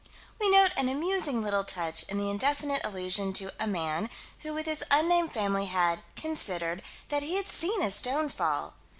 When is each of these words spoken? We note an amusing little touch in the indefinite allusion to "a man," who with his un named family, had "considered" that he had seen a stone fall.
We 0.39 0.49
note 0.49 0.71
an 0.77 0.89
amusing 0.89 1.43
little 1.43 1.63
touch 1.63 2.01
in 2.09 2.17
the 2.17 2.31
indefinite 2.31 2.83
allusion 2.83 3.33
to 3.33 3.51
"a 3.59 3.67
man," 3.67 4.09
who 4.39 4.51
with 4.51 4.65
his 4.65 4.83
un 4.89 5.07
named 5.07 5.31
family, 5.31 5.67
had 5.67 6.01
"considered" 6.15 6.81
that 7.09 7.21
he 7.21 7.35
had 7.35 7.47
seen 7.47 7.83
a 7.83 7.91
stone 7.91 8.27
fall. 8.27 8.73